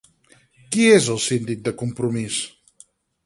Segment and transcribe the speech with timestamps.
[0.75, 2.39] Qui és el síndic de Compromís?